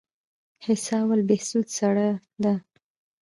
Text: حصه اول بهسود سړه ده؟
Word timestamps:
حصه 0.65 0.93
اول 1.03 1.21
بهسود 1.29 1.67
سړه 1.77 2.09
ده؟ 2.43 2.53